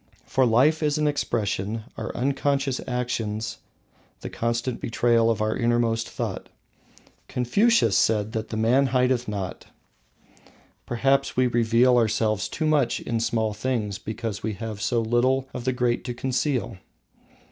[0.25, 3.59] For life is an expression, our unconscious actions
[4.21, 6.49] the constant betrayal of our innermost thought.
[7.27, 9.67] Confucius said that "man hideth not."
[10.87, 15.65] Perhaps we reveal ourselves too much in small things because we have so little of
[15.65, 16.77] the great to conceal.